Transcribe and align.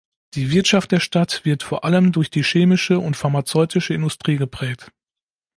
Die 0.33 0.49
Wirtschaft 0.49 0.91
der 0.91 0.99
Stadt 0.99 1.45
wird 1.45 1.61
vor 1.61 1.83
allem 1.85 2.11
durch 2.11 2.31
die 2.31 2.41
chemische 2.43 2.97
und 2.97 3.15
pharmazeutische 3.17 3.93
Industrie 3.93 4.37
geprägt. 4.37 4.91